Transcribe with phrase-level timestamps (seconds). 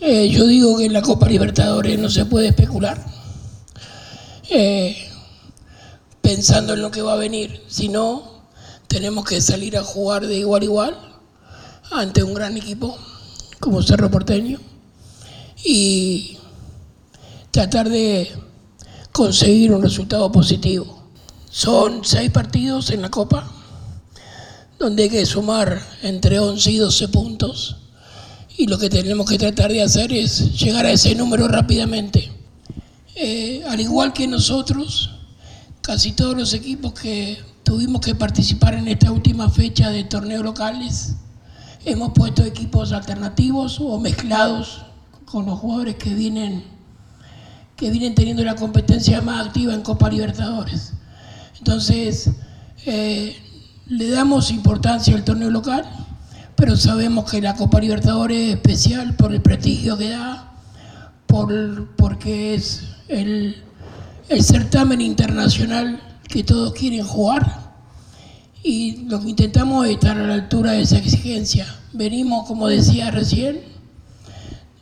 [0.00, 3.04] Eh, yo digo que en la Copa Libertadores no se puede especular
[4.48, 4.96] eh,
[6.22, 8.44] pensando en lo que va a venir, sino
[8.86, 10.98] tenemos que salir a jugar de igual a igual
[11.90, 12.96] ante un gran equipo
[13.58, 14.60] como Cerro Porteño
[15.64, 16.38] y
[17.50, 18.30] tratar de
[19.10, 21.02] conseguir un resultado positivo.
[21.50, 23.50] Son seis partidos en la Copa,
[24.78, 27.87] donde hay que sumar entre 11 y 12 puntos
[28.58, 32.32] y lo que tenemos que tratar de hacer es llegar a ese número rápidamente.
[33.14, 35.14] Eh, al igual que nosotros,
[35.80, 41.14] casi todos los equipos que tuvimos que participar en esta última fecha de torneos locales,
[41.84, 44.82] hemos puesto equipos alternativos o mezclados
[45.24, 46.64] con los jugadores que vienen,
[47.76, 50.94] que vienen teniendo la competencia más activa en Copa Libertadores.
[51.58, 52.30] Entonces,
[52.86, 53.36] eh,
[53.86, 55.84] le damos importancia al torneo local
[56.58, 60.52] pero sabemos que la Copa Libertadores es especial por el prestigio que da,
[61.28, 63.62] por, porque es el,
[64.40, 67.76] certamen internacional que todos quieren jugar
[68.64, 71.64] y lo que intentamos es estar a la altura de esa exigencia.
[71.92, 73.60] Venimos, como decía recién,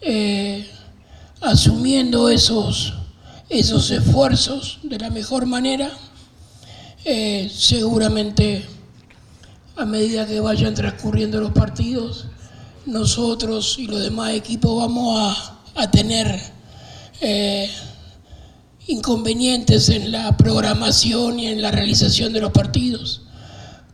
[0.01, 0.67] eh,
[1.43, 2.95] asumiendo esos,
[3.51, 5.91] esos esfuerzos de la mejor manera,
[7.05, 8.65] eh, seguramente
[9.77, 12.27] a medida que vayan transcurriendo los partidos,
[12.87, 15.37] nosotros y los demás equipos vamos
[15.75, 16.41] a, tener
[17.21, 17.71] eh,
[18.87, 23.23] inconvenientes en la programación y en la realización de los partidos.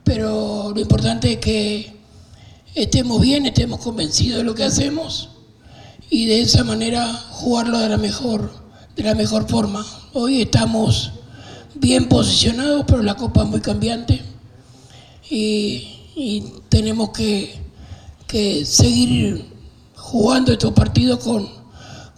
[0.04, 1.96] Pero lo importante es que
[2.76, 5.30] estemos bien, estemos convencidos de lo que hacemos
[6.08, 8.52] y de esa manera jugarlo de la mejor,
[8.94, 9.84] de la mejor forma.
[10.12, 11.10] Hoy estamos
[11.74, 14.31] bien posicionados, pero la copa es muy cambiante
[15.30, 17.60] y, tenemos que,
[18.64, 19.44] seguir
[19.94, 21.46] jugando estos partidos con,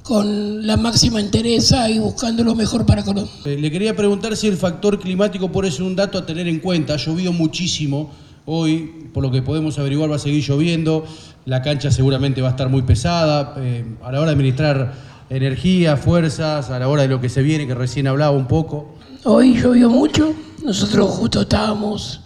[0.02, 3.32] con la máxima entereza y buscando lo mejor para Colombia.
[3.44, 6.60] Eh, le quería preguntar si el factor climático puede ser un dato a tener en
[6.60, 6.94] cuenta.
[6.94, 8.10] Ha llovido muchísimo
[8.46, 11.04] hoy, por lo que podemos averiguar va a seguir lloviendo,
[11.46, 14.94] la cancha seguramente va a estar muy pesada, eh, a la hora de administrar
[15.30, 18.94] energía, fuerzas, a la hora de lo que se viene, que recién hablaba un poco.
[19.24, 22.20] Hoy llovió mucho, nosotros justo estábamos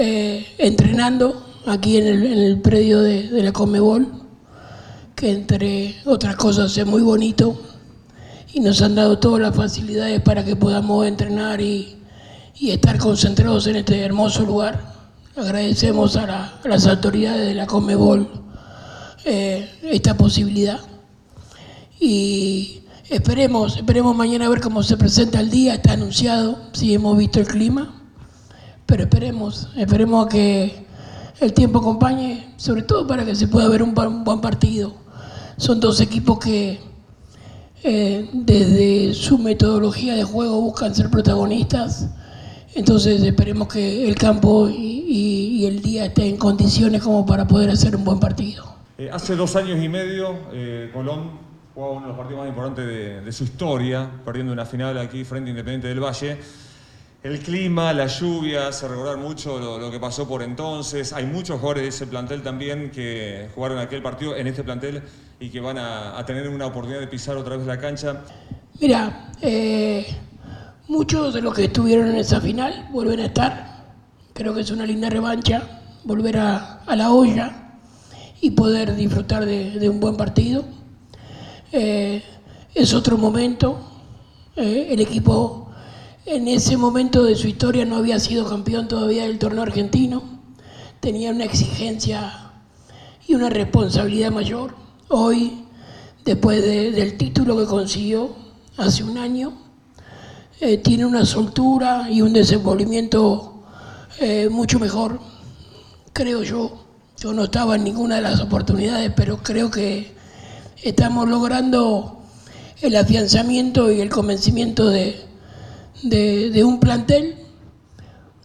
[0.00, 4.06] eh, entrenando aquí en el, predio de, la Comebol,
[5.16, 7.60] que entre otras cosas es muy bonito
[8.52, 11.96] y nos han dado todas las facilidades para que podamos entrenar y,
[12.60, 14.94] estar concentrados en este hermoso lugar.
[15.34, 18.28] Agradecemos a, las autoridades de la Comebol
[19.24, 20.78] eh, esta posibilidad.
[21.98, 27.18] Y esperemos, esperemos mañana a ver cómo se presenta el día, está anunciado, si hemos
[27.18, 27.97] visto el clima
[28.88, 30.86] pero esperemos, esperemos a que
[31.40, 34.94] el tiempo acompañe, sobre todo para que se pueda ver un, buen partido.
[35.58, 36.80] Son dos equipos que
[37.82, 42.08] eh, desde su metodología de juego buscan ser protagonistas,
[42.74, 47.94] entonces esperemos que el campo y, el día estén en condiciones como para poder hacer
[47.94, 48.64] un buen partido.
[48.96, 51.32] Eh, hace dos años y medio eh, Colón
[51.74, 55.24] jugaba uno de los partidos más importantes de, de su historia, perdiendo una final aquí
[55.24, 56.38] frente a Independiente del Valle.
[57.20, 61.12] El clima, la lluvia, se recordar mucho lo, que pasó por entonces.
[61.12, 65.02] Hay muchos jugadores de ese plantel también que jugaron aquel partido en este plantel
[65.40, 68.22] y que van a, tener una oportunidad de pisar otra vez la cancha.
[68.80, 70.06] Mira, eh,
[70.86, 73.84] muchos de los que estuvieron en esa final vuelven a estar.
[74.32, 77.80] Creo que es una linda revancha volver a, la olla
[78.40, 80.64] y poder disfrutar de, un buen partido.
[81.72, 82.22] Eh,
[82.72, 83.80] es otro momento.
[84.54, 85.67] Eh, el equipo
[86.28, 90.22] en ese momento de su historia no había sido campeón todavía del torneo argentino,
[91.00, 92.50] tenía una exigencia
[93.26, 94.74] y una responsabilidad mayor.
[95.08, 95.64] Hoy,
[96.26, 98.36] después del título que consiguió
[98.76, 99.54] hace un año,
[100.60, 103.62] eh, tiene una soltura y un desenvolvimiento
[104.20, 105.20] eh, mucho mejor,
[106.12, 106.84] creo yo.
[107.16, 110.14] Yo no estaba en ninguna de las oportunidades, pero creo que
[110.82, 112.20] estamos logrando
[112.82, 115.27] el afianzamiento y el convencimiento de,
[116.02, 117.36] de, un plantel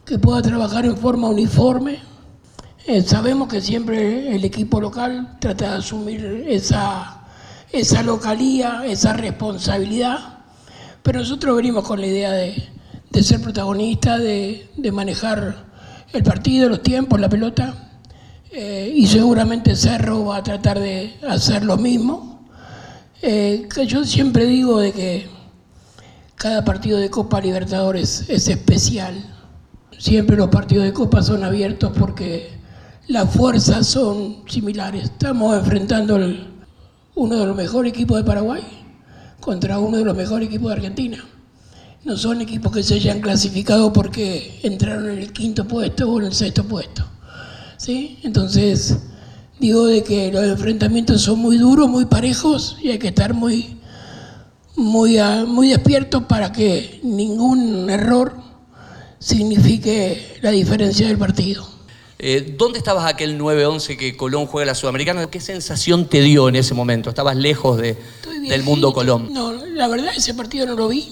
[0.06, 2.00] que pueda trabajar en forma uniforme.
[2.86, 7.22] Eh, sabemos que siempre el equipo local trata de asumir esa,
[7.72, 10.40] esa localía, esa responsabilidad,
[11.02, 12.70] pero nosotros venimos con la idea de,
[13.22, 15.66] ser protagonistas, de, manejar
[16.12, 17.92] el partido, los tiempos, la pelota,
[18.52, 22.34] eh, y seguramente Cerro va a tratar de hacer lo mismo.
[23.22, 25.30] Eh, que yo siempre digo de que
[26.44, 29.16] cada partido de Copa Libertadores es especial.
[29.98, 32.50] Siempre los partidos de Copa son abiertos porque
[33.07, 35.06] las fuerzas son similares.
[35.06, 36.19] Estamos enfrentando
[37.16, 38.62] uno de los mejores equipos de Paraguay
[39.40, 41.24] contra uno de los mejores equipos de Argentina.
[42.04, 46.25] No son equipos que se hayan clasificado porque entraron en el quinto puesto o en
[46.25, 47.06] el sexto puesto.
[47.78, 48.19] ¿Sí?
[48.24, 48.98] Entonces,
[49.62, 53.78] digo de que los enfrentamientos son muy duros, muy parejos y hay que estar muy,
[54.75, 58.36] muy, ah, muy despiertos para que ningún error
[59.20, 61.66] signifique la diferencia del partido.
[62.20, 65.30] Eh, ¿Dónde estabas aquel 9-11 que Colón juega la Sudamericana?
[65.30, 67.10] ¿Qué sensación te dio en ese momento?
[67.10, 67.98] ¿Estabas lejos de,
[68.48, 69.34] del mundo Colón?
[69.34, 71.12] No, la verdad ese partido no lo vi.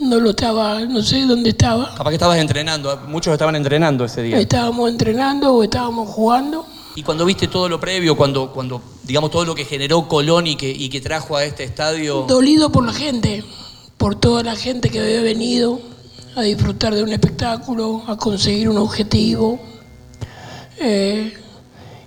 [0.00, 1.94] No lo estaba, no sé dónde estaba.
[1.94, 4.40] Capaz que estabas entrenando, muchos estaban entrenando ese día.
[4.40, 6.66] Estábamos entrenando o estábamos jugando.
[6.96, 10.56] Y cuando viste todo lo previo, cuando, cuando digamos todo lo que generó Colón y
[10.56, 12.24] que, y que trajo a este estadio.
[12.28, 13.44] Dolido por la gente,
[13.96, 15.80] por toda la gente que había venido
[16.34, 19.60] a disfrutar de un espectáculo, a conseguir un objetivo.
[20.78, 21.34] Eh,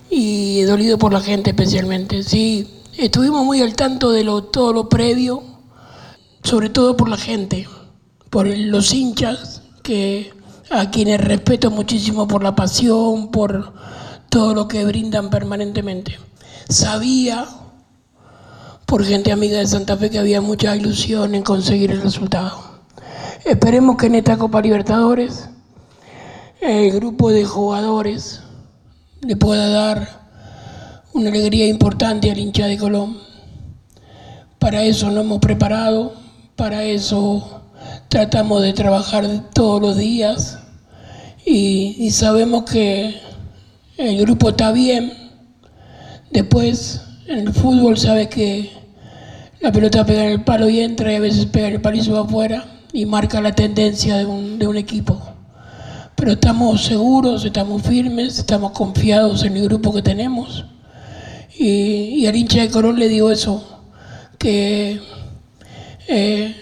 [0.09, 2.23] y dolido por la gente especialmente.
[2.23, 5.43] Sí, estuvimos muy al tanto de lo, todo lo previo,
[6.43, 7.67] sobre todo por la gente,
[8.29, 10.33] por los hinchas, que
[10.69, 13.73] a quienes respeto muchísimo por la pasión, por
[14.29, 16.17] todo lo que brindan permanentemente.
[16.69, 17.45] Sabía,
[18.85, 22.59] por gente amiga de Santa Fe, que había mucha ilusión en conseguir el resultado.
[23.45, 25.49] Esperemos que en esta Copa Libertadores
[26.59, 28.41] el grupo de jugadores
[29.21, 30.25] le pueda dar
[31.13, 33.19] una alegría importante al hincha de Colón.
[34.57, 36.15] Para eso nos hemos preparado,
[36.55, 37.61] para eso
[38.09, 40.57] tratamos de trabajar todos los días
[41.45, 43.21] y, y sabemos que
[43.97, 45.24] el grupo está bien.
[46.31, 48.71] Después, en el fútbol, sabe que
[49.61, 51.97] la pelota pega en el palo y entra y a veces pega en el palo
[51.97, 55.21] y se va afuera y marca la tendencia de un, de un equipo.
[56.15, 60.65] Pero estamos seguros, estamos firmes, estamos confiados en el grupo que tenemos.
[61.57, 63.81] Y, y al hincha de Colón le digo eso,
[64.37, 64.99] que
[66.07, 66.55] eh,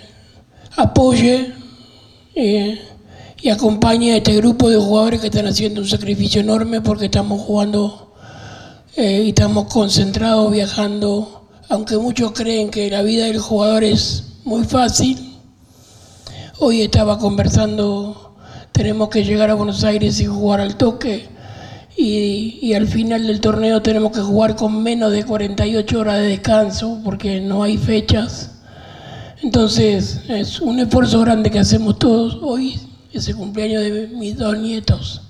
[0.78, 1.52] apoye
[2.36, 2.80] eh,
[3.42, 7.42] y acompañe a este grupo de jugadores que están haciendo un sacrificio enorme porque estamos
[7.42, 8.13] jugando
[8.96, 11.48] eh, y estamos concentrados viajando.
[11.70, 15.40] Aunque muchos creen que la vida del jugador es muy fácil,
[16.60, 18.36] hoy estaba conversando,
[18.72, 21.28] tenemos que llegar a Buenos Aires y jugar al toque.
[21.96, 26.28] Y, y, al final del torneo tenemos que jugar con menos de 48 horas de
[26.28, 28.52] descanso porque no hay fechas.
[29.44, 32.80] Entonces es un esfuerzo grande que hacemos todos hoy
[33.14, 35.22] es el cumpleaños de mis dos nietos.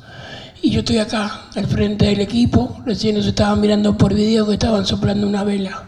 [0.64, 2.78] Y yo estoy acá, al frente del equipo.
[2.86, 5.84] Recién nos estaban mirando por video que estaban soplando una vela.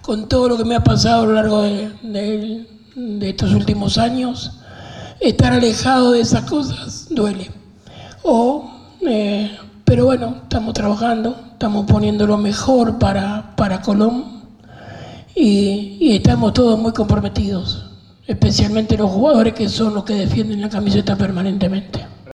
[0.00, 3.98] Con todo lo que me ha pasado a lo largo de, de, de estos últimos
[3.98, 4.60] años,
[5.18, 7.50] estar alejado de esas cosas duele.
[8.22, 8.70] O,
[9.08, 14.44] eh, pero bueno, estamos trabajando, estamos poniendo lo mejor para, para Colón
[15.34, 17.86] y, y estamos todos muy comprometidos
[18.28, 22.06] especialmente los jugadores que son los que defienden la camiseta permanentemente.